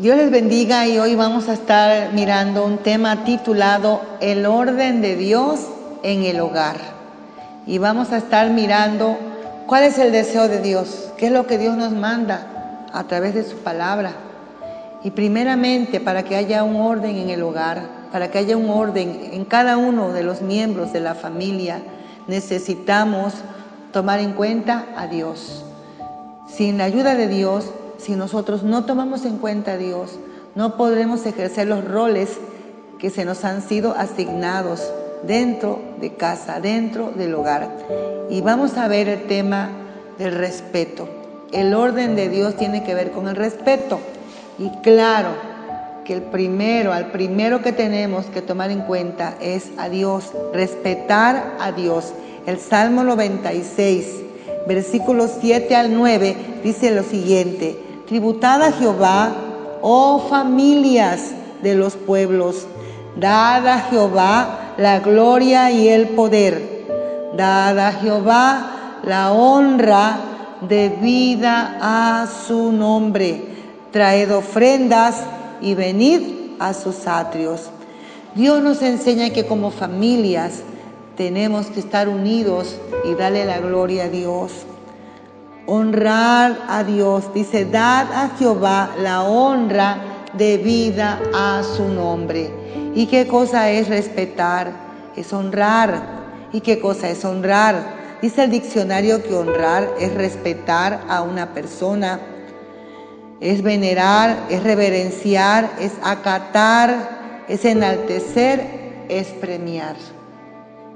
Dios 0.00 0.16
les 0.16 0.30
bendiga 0.30 0.86
y 0.86 0.98
hoy 0.98 1.14
vamos 1.14 1.50
a 1.50 1.52
estar 1.52 2.14
mirando 2.14 2.64
un 2.64 2.78
tema 2.78 3.22
titulado 3.22 4.00
El 4.22 4.46
orden 4.46 5.02
de 5.02 5.14
Dios 5.14 5.60
en 6.02 6.22
el 6.22 6.40
hogar. 6.40 6.76
Y 7.66 7.76
vamos 7.76 8.10
a 8.10 8.16
estar 8.16 8.48
mirando 8.48 9.18
cuál 9.66 9.82
es 9.82 9.98
el 9.98 10.10
deseo 10.10 10.48
de 10.48 10.62
Dios, 10.62 11.12
qué 11.18 11.26
es 11.26 11.32
lo 11.32 11.46
que 11.46 11.58
Dios 11.58 11.76
nos 11.76 11.92
manda 11.92 12.86
a 12.94 13.04
través 13.04 13.34
de 13.34 13.44
su 13.44 13.58
palabra. 13.58 14.12
Y 15.04 15.10
primeramente 15.10 16.00
para 16.00 16.22
que 16.22 16.34
haya 16.34 16.64
un 16.64 16.76
orden 16.76 17.18
en 17.18 17.28
el 17.28 17.42
hogar, 17.42 17.82
para 18.10 18.30
que 18.30 18.38
haya 18.38 18.56
un 18.56 18.70
orden 18.70 19.28
en 19.34 19.44
cada 19.44 19.76
uno 19.76 20.14
de 20.14 20.22
los 20.22 20.40
miembros 20.40 20.94
de 20.94 21.00
la 21.00 21.14
familia, 21.14 21.82
necesitamos 22.26 23.34
tomar 23.92 24.20
en 24.20 24.32
cuenta 24.32 24.86
a 24.96 25.08
Dios. 25.08 25.62
Sin 26.48 26.78
la 26.78 26.84
ayuda 26.84 27.16
de 27.16 27.28
Dios, 27.28 27.66
si 28.00 28.12
nosotros 28.16 28.62
no 28.62 28.84
tomamos 28.84 29.24
en 29.24 29.38
cuenta 29.38 29.72
a 29.72 29.76
Dios, 29.76 30.18
no 30.54 30.76
podremos 30.76 31.26
ejercer 31.26 31.68
los 31.68 31.84
roles 31.84 32.30
que 32.98 33.10
se 33.10 33.24
nos 33.24 33.44
han 33.44 33.62
sido 33.62 33.94
asignados 33.96 34.92
dentro 35.22 35.80
de 36.00 36.14
casa, 36.14 36.60
dentro 36.60 37.12
del 37.12 37.34
hogar. 37.34 37.68
Y 38.30 38.40
vamos 38.40 38.76
a 38.76 38.88
ver 38.88 39.08
el 39.08 39.26
tema 39.26 39.70
del 40.18 40.34
respeto. 40.34 41.08
El 41.52 41.74
orden 41.74 42.16
de 42.16 42.28
Dios 42.28 42.56
tiene 42.56 42.84
que 42.84 42.94
ver 42.94 43.10
con 43.10 43.28
el 43.28 43.36
respeto. 43.36 44.00
Y 44.58 44.70
claro 44.82 45.30
que 46.04 46.14
el 46.14 46.22
primero, 46.22 46.92
al 46.92 47.10
primero 47.10 47.62
que 47.62 47.72
tenemos 47.72 48.26
que 48.26 48.42
tomar 48.42 48.70
en 48.70 48.82
cuenta 48.82 49.36
es 49.40 49.70
a 49.78 49.88
Dios, 49.88 50.32
respetar 50.52 51.56
a 51.60 51.72
Dios. 51.72 52.12
El 52.46 52.58
Salmo 52.58 53.04
96, 53.04 54.06
versículos 54.66 55.32
7 55.40 55.76
al 55.76 55.94
9, 55.94 56.36
dice 56.62 56.90
lo 56.90 57.02
siguiente, 57.02 57.78
tributad 58.10 58.60
a 58.60 58.72
Jehová, 58.72 59.32
oh 59.82 60.26
familias 60.28 61.30
de 61.62 61.76
los 61.76 61.94
pueblos, 61.94 62.66
dad 63.14 63.64
a 63.68 63.78
Jehová 63.82 64.74
la 64.78 64.98
gloria 64.98 65.70
y 65.70 65.86
el 65.86 66.08
poder, 66.08 66.88
dad 67.36 67.78
a 67.78 67.92
Jehová 67.92 68.98
la 69.04 69.30
honra 69.30 70.18
debida 70.68 71.78
a 71.80 72.26
su 72.26 72.72
nombre, 72.72 73.44
traed 73.92 74.34
ofrendas 74.34 75.22
y 75.60 75.74
venid 75.74 76.56
a 76.58 76.74
sus 76.74 77.06
atrios. 77.06 77.70
Dios 78.34 78.60
nos 78.60 78.82
enseña 78.82 79.30
que 79.30 79.46
como 79.46 79.70
familias 79.70 80.62
tenemos 81.16 81.66
que 81.66 81.78
estar 81.78 82.08
unidos 82.08 82.74
y 83.08 83.14
darle 83.14 83.44
la 83.44 83.60
gloria 83.60 84.06
a 84.06 84.08
Dios. 84.08 84.50
Honrar 85.72 86.64
a 86.68 86.82
Dios, 86.82 87.32
dice, 87.32 87.64
dad 87.64 88.10
a 88.12 88.30
Jehová 88.36 88.90
la 89.00 89.22
honra 89.22 89.98
debida 90.32 91.20
a 91.32 91.62
su 91.62 91.86
nombre. 91.86 92.50
¿Y 92.92 93.06
qué 93.06 93.28
cosa 93.28 93.70
es 93.70 93.86
respetar? 93.86 94.72
Es 95.14 95.32
honrar. 95.32 96.48
¿Y 96.52 96.60
qué 96.60 96.80
cosa 96.80 97.08
es 97.08 97.24
honrar? 97.24 98.18
Dice 98.20 98.42
el 98.42 98.50
diccionario 98.50 99.22
que 99.22 99.32
honrar 99.32 99.88
es 100.00 100.12
respetar 100.12 101.02
a 101.08 101.22
una 101.22 101.54
persona, 101.54 102.18
es 103.38 103.62
venerar, 103.62 104.46
es 104.50 104.64
reverenciar, 104.64 105.70
es 105.78 105.92
acatar, 106.02 107.44
es 107.46 107.64
enaltecer, 107.64 109.06
es 109.08 109.28
premiar. 109.28 109.94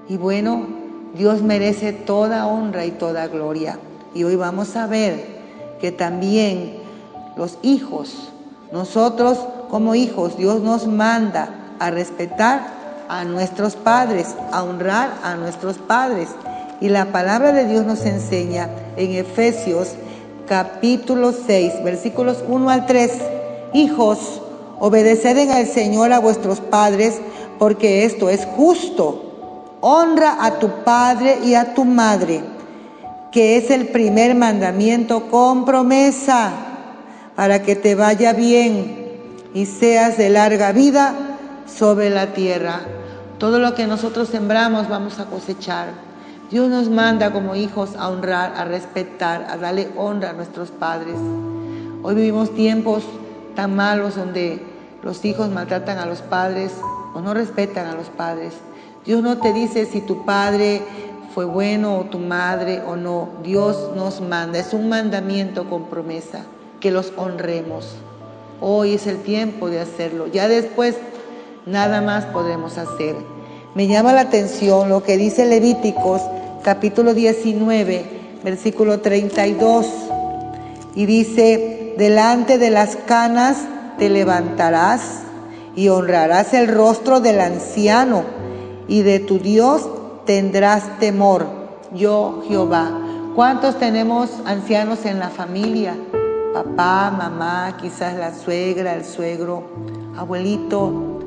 Y 0.08 0.16
bueno, 0.16 0.66
Dios 1.14 1.42
merece 1.42 1.92
toda 1.92 2.48
honra 2.48 2.84
y 2.84 2.90
toda 2.90 3.28
gloria. 3.28 3.78
Y 4.14 4.24
hoy 4.24 4.36
vamos 4.36 4.76
a 4.76 4.86
ver 4.86 5.26
que 5.80 5.92
también 5.92 6.76
los 7.36 7.58
hijos, 7.62 8.32
nosotros 8.72 9.38
como 9.70 9.94
hijos, 9.94 10.36
Dios 10.36 10.62
nos 10.62 10.86
manda 10.86 11.48
a 11.78 11.90
respetar 11.90 12.66
a 13.08 13.24
nuestros 13.24 13.76
padres, 13.76 14.34
a 14.52 14.62
honrar 14.62 15.10
a 15.22 15.34
nuestros 15.34 15.78
padres. 15.78 16.28
Y 16.80 16.88
la 16.88 17.06
palabra 17.06 17.52
de 17.52 17.66
Dios 17.66 17.84
nos 17.84 18.04
enseña 18.04 18.70
en 18.96 19.12
Efesios 19.12 19.94
capítulo 20.46 21.32
6, 21.32 21.82
versículos 21.82 22.44
1 22.46 22.70
al 22.70 22.86
3. 22.86 23.12
Hijos, 23.72 24.40
obedeced 24.78 25.50
al 25.50 25.66
Señor 25.66 26.12
a 26.12 26.20
vuestros 26.20 26.60
padres, 26.60 27.20
porque 27.58 28.04
esto 28.04 28.28
es 28.28 28.44
justo 28.44 29.24
honra 29.86 30.38
a 30.40 30.58
tu 30.58 30.82
padre 30.82 31.40
y 31.44 31.54
a 31.54 31.74
tu 31.74 31.84
madre, 31.84 32.42
que 33.34 33.56
es 33.56 33.72
el 33.72 33.88
primer 33.88 34.36
mandamiento 34.36 35.28
con 35.28 35.64
promesa, 35.64 36.52
para 37.34 37.64
que 37.64 37.74
te 37.74 37.96
vaya 37.96 38.32
bien 38.32 39.08
y 39.52 39.66
seas 39.66 40.16
de 40.16 40.30
larga 40.30 40.70
vida 40.70 41.16
sobre 41.66 42.10
la 42.10 42.32
tierra. 42.32 42.82
Todo 43.38 43.58
lo 43.58 43.74
que 43.74 43.88
nosotros 43.88 44.28
sembramos 44.28 44.88
vamos 44.88 45.18
a 45.18 45.24
cosechar. 45.24 45.88
Dios 46.48 46.68
nos 46.68 46.88
manda 46.90 47.32
como 47.32 47.56
hijos 47.56 47.96
a 47.98 48.08
honrar, 48.08 48.54
a 48.56 48.66
respetar, 48.66 49.48
a 49.50 49.56
darle 49.56 49.88
honra 49.96 50.30
a 50.30 50.34
nuestros 50.34 50.70
padres. 50.70 51.16
Hoy 52.04 52.14
vivimos 52.14 52.54
tiempos 52.54 53.02
tan 53.56 53.74
malos 53.74 54.14
donde 54.14 54.62
los 55.02 55.24
hijos 55.24 55.50
maltratan 55.50 55.98
a 55.98 56.06
los 56.06 56.22
padres 56.22 56.70
o 57.14 57.20
no 57.20 57.34
respetan 57.34 57.88
a 57.88 57.94
los 57.94 58.10
padres. 58.10 58.54
Dios 59.04 59.24
no 59.24 59.38
te 59.38 59.52
dice 59.52 59.86
si 59.86 60.00
tu 60.02 60.24
padre 60.24 60.82
fue 61.34 61.44
bueno 61.44 61.98
o 61.98 62.04
tu 62.04 62.18
madre 62.18 62.80
o 62.86 62.94
no. 62.94 63.28
Dios 63.42 63.90
nos 63.96 64.20
manda, 64.20 64.60
es 64.60 64.72
un 64.72 64.88
mandamiento 64.88 65.68
con 65.68 65.86
promesa, 65.86 66.44
que 66.78 66.92
los 66.92 67.12
honremos. 67.16 67.96
Hoy 68.60 68.94
es 68.94 69.08
el 69.08 69.18
tiempo 69.18 69.68
de 69.68 69.80
hacerlo. 69.80 70.28
Ya 70.28 70.46
después 70.46 70.94
nada 71.66 72.00
más 72.00 72.24
podremos 72.26 72.78
hacer. 72.78 73.16
Me 73.74 73.88
llama 73.88 74.12
la 74.12 74.20
atención 74.20 74.88
lo 74.88 75.02
que 75.02 75.16
dice 75.16 75.44
Levíticos 75.44 76.22
capítulo 76.62 77.14
19, 77.14 78.04
versículo 78.44 79.00
32. 79.00 79.86
Y 80.94 81.06
dice, 81.06 81.94
delante 81.98 82.58
de 82.58 82.70
las 82.70 82.94
canas 82.94 83.58
te 83.98 84.08
levantarás 84.08 85.22
y 85.74 85.88
honrarás 85.88 86.54
el 86.54 86.68
rostro 86.68 87.18
del 87.18 87.40
anciano 87.40 88.22
y 88.86 89.02
de 89.02 89.18
tu 89.18 89.40
Dios 89.40 89.88
tendrás 90.24 90.98
temor, 90.98 91.46
yo 91.92 92.42
Jehová. 92.48 92.90
¿Cuántos 93.34 93.78
tenemos 93.78 94.30
ancianos 94.44 95.04
en 95.06 95.18
la 95.18 95.28
familia? 95.28 95.96
Papá, 96.52 97.10
mamá, 97.10 97.76
quizás 97.80 98.14
la 98.16 98.32
suegra, 98.32 98.94
el 98.94 99.04
suegro, 99.04 99.64
abuelito. 100.16 101.20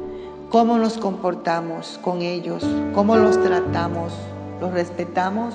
¿Cómo 0.50 0.78
nos 0.78 0.98
comportamos 0.98 2.00
con 2.02 2.22
ellos? 2.22 2.66
¿Cómo 2.96 3.18
los 3.18 3.42
tratamos? 3.44 4.14
¿Los 4.62 4.72
respetamos? 4.72 5.54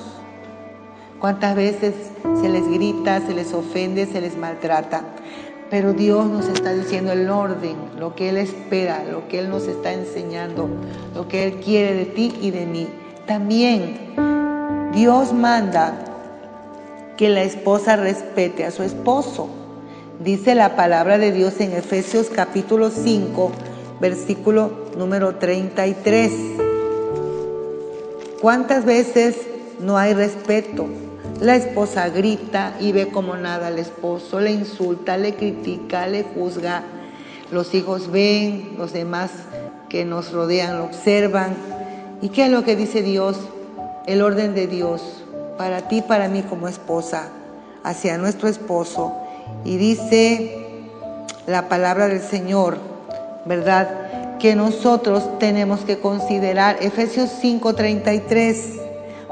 ¿Cuántas 1.19 1.57
veces 1.57 1.95
se 2.41 2.49
les 2.49 2.69
grita, 2.69 3.21
se 3.21 3.33
les 3.33 3.55
ofende, 3.55 4.07
se 4.07 4.21
les 4.21 4.37
maltrata? 4.37 5.03
Pero 5.71 5.95
Dios 5.95 6.27
nos 6.27 6.49
está 6.49 6.75
diciendo 6.75 7.13
el 7.13 7.31
orden, 7.31 7.77
lo 7.99 8.15
que 8.15 8.29
Él 8.29 8.37
espera, 8.37 9.05
lo 9.11 9.27
que 9.29 9.39
Él 9.39 9.49
nos 9.49 9.67
está 9.67 9.95
enseñando, 9.95 10.69
lo 11.15 11.29
que 11.29 11.45
Él 11.45 11.61
quiere 11.65 11.95
de 11.95 12.05
ti 12.05 12.37
y 12.43 12.51
de 12.51 12.67
mí. 12.67 12.89
También 13.27 14.15
Dios 14.93 15.33
manda 15.33 15.95
que 17.17 17.29
la 17.29 17.43
esposa 17.43 17.95
respete 17.95 18.65
a 18.65 18.73
su 18.73 18.83
esposo. 18.83 19.49
Dice 20.19 20.57
la 20.57 20.75
palabra 20.75 21.19
de 21.19 21.31
Dios 21.31 21.61
en 21.61 21.73
Efesios 21.73 22.31
capítulo 22.35 22.91
5, 22.91 23.53
versículo 24.01 24.73
número 24.97 25.37
33. 25.37 26.33
¿Cuántas 28.41 28.85
veces 28.85 29.37
no 29.79 29.99
hay 29.99 30.15
respeto? 30.15 30.87
La 31.41 31.55
esposa 31.55 32.09
grita 32.09 32.75
y 32.81 32.91
ve 32.91 33.09
como 33.09 33.37
nada 33.37 33.69
al 33.69 33.79
esposo, 33.79 34.41
le 34.41 34.51
insulta, 34.51 35.17
le 35.17 35.35
critica, 35.37 36.09
le 36.09 36.25
juzga. 36.25 36.83
Los 37.53 37.73
hijos 37.75 38.11
ven, 38.11 38.75
los 38.79 38.93
demás 38.93 39.31
que 39.89 40.05
nos 40.05 40.33
rodean 40.33 40.79
lo 40.79 40.85
observan. 40.85 41.82
¿Y 42.23 42.31
qué 42.31 42.47
es 42.47 42.51
lo 42.51 42.65
que 42.65 42.77
dice 42.77 43.03
Dios? 43.03 43.37
El 44.07 44.23
orden 44.23 44.55
de 44.55 44.67
Dios 44.67 45.03
para 45.59 45.89
ti, 45.89 46.01
para 46.01 46.29
mí 46.29 46.43
como 46.43 46.69
esposa, 46.69 47.29
hacia 47.85 48.17
nuestro 48.17 48.49
esposo. 48.49 49.15
Y 49.65 49.77
dice 49.77 50.57
la 51.47 51.69
palabra 51.69 52.09
del 52.09 52.23
Señor, 52.23 52.79
¿verdad? 53.45 54.39
Que 54.39 54.55
nosotros 54.55 55.39
tenemos 55.39 55.81
que 55.81 55.99
considerar 55.99 56.79
Efesios 56.81 57.31
5:33 57.43 58.81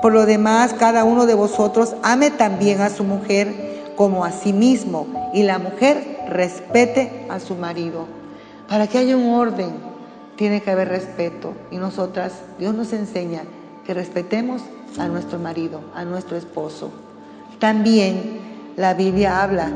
por 0.01 0.15
lo 0.15 0.25
demás, 0.25 0.73
cada 0.73 1.05
uno 1.05 1.27
de 1.27 1.35
vosotros 1.35 1.95
ame 2.03 2.31
también 2.31 2.81
a 2.81 2.89
su 2.89 3.05
mujer 3.05 3.93
como 3.97 4.25
a 4.25 4.33
sí 4.33 4.55
mismo 4.55 5.31
y 5.35 5.43
la 5.43 5.59
mujer 5.59 6.21
respete 6.27 7.27
a 7.29 7.39
su 7.39 7.55
marido. 7.55 8.07
Para 8.67 8.87
que 8.87 8.97
haya 8.97 9.15
un 9.15 9.35
orden, 9.35 9.90
tiene 10.41 10.63
que 10.63 10.71
haber 10.71 10.89
respeto. 10.89 11.53
Y 11.71 11.77
nosotras, 11.77 12.33
Dios 12.59 12.75
nos 12.75 12.95
enseña 12.95 13.43
que 13.85 13.93
respetemos 13.93 14.63
a 14.97 15.07
nuestro 15.07 15.39
marido, 15.39 15.83
a 15.95 16.07
nuestro 16.07 16.39
esposo. 16.39 16.91
También 17.59 18.39
la 18.75 18.95
Biblia 18.95 19.43
habla 19.43 19.71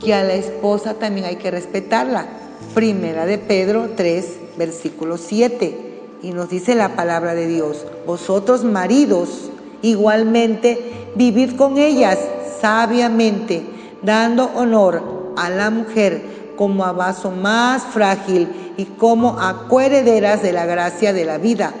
que 0.00 0.14
a 0.14 0.24
la 0.24 0.32
esposa 0.32 0.94
también 0.94 1.26
hay 1.26 1.36
que 1.36 1.50
respetarla. 1.50 2.24
Primera 2.72 3.26
de 3.26 3.36
Pedro 3.36 3.90
3, 3.94 4.38
versículo 4.56 5.18
7. 5.18 6.04
Y 6.22 6.30
nos 6.30 6.48
dice 6.48 6.74
la 6.74 6.96
palabra 6.96 7.34
de 7.34 7.46
Dios, 7.46 7.84
vosotros 8.06 8.64
maridos, 8.64 9.50
igualmente, 9.82 11.10
vivid 11.16 11.54
con 11.54 11.76
ellas 11.76 12.18
sabiamente, 12.62 13.62
dando 14.00 14.50
honor 14.54 15.34
a 15.36 15.50
la 15.50 15.68
mujer 15.68 16.45
como 16.56 16.84
a 16.84 16.92
vaso 16.92 17.30
más 17.30 17.82
frágil 17.82 18.72
y 18.76 18.84
como 18.84 19.38
a 19.38 19.68
coherederas 19.68 20.42
de 20.42 20.52
la 20.52 20.66
gracia 20.66 21.12
de 21.12 21.24
la 21.24 21.38
vida, 21.38 21.72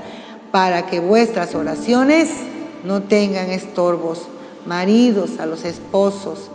para 0.52 0.86
que 0.86 1.00
vuestras 1.00 1.54
oraciones 1.54 2.30
no 2.84 3.02
tengan 3.02 3.50
estorbos. 3.50 4.28
Maridos 4.64 5.38
a 5.38 5.46
los 5.46 5.64
esposos, 5.64 6.50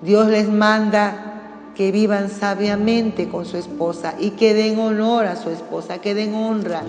Dios 0.00 0.28
les 0.28 0.48
manda 0.48 1.32
que 1.74 1.92
vivan 1.92 2.30
sabiamente 2.30 3.28
con 3.28 3.44
su 3.44 3.56
esposa 3.56 4.14
y 4.18 4.30
que 4.30 4.54
den 4.54 4.78
honor 4.78 5.26
a 5.26 5.36
su 5.36 5.50
esposa, 5.50 5.98
que 5.98 6.14
den 6.14 6.34
honra, 6.34 6.82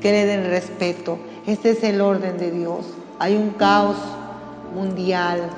que 0.00 0.12
le 0.12 0.26
den 0.26 0.44
respeto. 0.44 1.18
Este 1.46 1.70
es 1.70 1.82
el 1.82 2.00
orden 2.00 2.38
de 2.38 2.50
Dios. 2.50 2.86
Hay 3.18 3.36
un 3.36 3.50
caos 3.50 3.96
mundial 4.74 5.50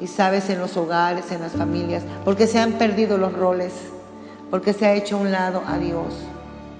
y 0.00 0.06
sabes 0.06 0.48
en 0.50 0.58
los 0.60 0.76
hogares, 0.76 1.30
en 1.30 1.40
las 1.40 1.52
familias, 1.52 2.02
porque 2.24 2.46
se 2.46 2.58
han 2.58 2.72
perdido 2.72 3.18
los 3.18 3.32
roles, 3.32 3.72
porque 4.50 4.72
se 4.72 4.86
ha 4.86 4.94
hecho 4.94 5.16
a 5.16 5.20
un 5.20 5.32
lado 5.32 5.62
a 5.66 5.78
Dios, 5.78 6.14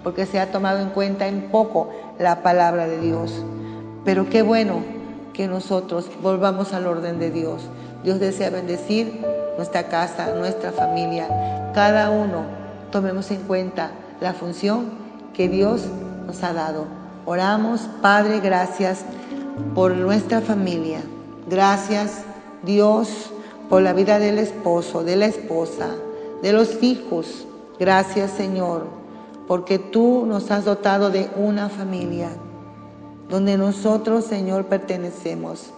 porque 0.03 0.26
se 0.26 0.41
ha 0.41 0.50
tomado 0.50 0.81
en 0.81 0.91
cuenta 0.91 1.26
en 1.26 1.50
poco 1.50 1.91
la 2.19 2.43
palabra 2.43 2.87
de 2.87 3.00
Dios. 3.00 3.43
Pero 4.05 4.29
qué 4.31 4.43
bueno 4.43 4.82
que 5.32 5.49
nosotros 5.49 6.11
volvamos 6.23 6.73
al 6.73 6.87
orden 6.87 7.19
de 7.19 7.31
Dios. 7.31 7.62
Dios 8.03 8.20
desea 8.20 8.50
bendecir 8.50 9.25
nuestra 9.56 9.88
casa, 9.88 10.35
nuestra 10.35 10.73
familia. 10.73 11.73
Cada 11.75 12.11
uno 12.11 12.44
tomemos 12.91 13.31
en 13.31 13.43
cuenta 13.43 13.91
la 14.21 14.32
función 14.32 14.87
que 15.35 15.49
Dios 15.49 15.82
nos 16.26 16.43
ha 16.43 16.53
dado. 16.53 16.87
Oramos, 17.26 17.82
Padre, 18.00 18.41
gracias 18.41 19.05
por 19.75 19.94
nuestra 19.94 20.41
familia. 20.41 21.00
Gracias, 21.49 22.23
Dios, 22.62 23.31
por 23.69 23.82
la 23.82 23.93
vida 23.93 24.19
del 24.19 24.38
esposo, 24.38 25.05
de 25.05 25.17
la 25.17 25.26
esposa, 25.26 25.88
de 26.43 26.53
los 26.53 26.82
hijos. 26.82 27.48
Gracias, 27.78 28.32
Señor, 28.32 28.86
porque 29.46 29.78
tú 29.78 30.25
nos 30.26 30.50
has 30.50 30.64
dotado 30.64 31.10
de 31.10 31.30
una 31.36 31.69
familia 31.69 32.30
donde 33.28 33.56
nosotros, 33.56 34.25
Señor, 34.25 34.66
pertenecemos. 34.66 35.70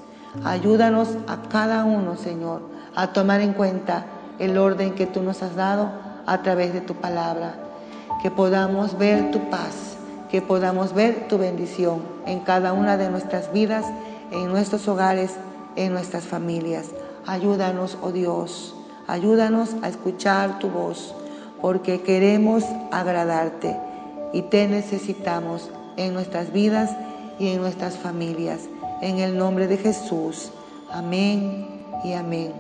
Ayúdanos 0.44 1.08
a 1.26 1.42
cada 1.48 1.84
uno, 1.84 2.16
Señor, 2.16 2.62
a 2.94 3.12
tomar 3.12 3.40
en 3.40 3.52
cuenta 3.52 4.06
el 4.38 4.56
orden 4.56 4.94
que 4.94 5.06
tú 5.06 5.22
nos 5.22 5.42
has 5.42 5.56
dado 5.56 5.90
a 6.26 6.42
través 6.42 6.72
de 6.72 6.80
tu 6.80 6.94
palabra. 6.94 7.54
Que 8.22 8.30
podamos 8.30 8.96
ver 8.96 9.30
tu 9.30 9.50
paz, 9.50 9.96
que 10.30 10.40
podamos 10.40 10.94
ver 10.94 11.26
tu 11.28 11.38
bendición 11.38 12.02
en 12.26 12.40
cada 12.40 12.72
una 12.72 12.96
de 12.96 13.10
nuestras 13.10 13.52
vidas, 13.52 13.84
en 14.30 14.48
nuestros 14.48 14.86
hogares, 14.88 15.32
en 15.76 15.92
nuestras 15.92 16.24
familias. 16.24 16.90
Ayúdanos, 17.26 17.98
oh 18.02 18.12
Dios, 18.12 18.74
ayúdanos 19.06 19.70
a 19.82 19.88
escuchar 19.88 20.58
tu 20.58 20.68
voz, 20.68 21.14
porque 21.60 22.02
queremos 22.02 22.64
agradarte 22.90 23.76
y 24.32 24.42
te 24.42 24.66
necesitamos 24.68 25.70
en 25.96 26.14
nuestras 26.14 26.52
vidas 26.52 26.90
y 27.38 27.48
en 27.48 27.60
nuestras 27.60 27.96
familias. 27.96 28.60
En 29.02 29.18
el 29.18 29.36
nombre 29.36 29.66
de 29.66 29.76
Jesús. 29.76 30.50
Amén 30.90 31.66
y 32.04 32.12
amén. 32.12 32.52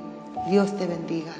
Dios 0.48 0.76
te 0.76 0.86
bendiga. 0.86 1.32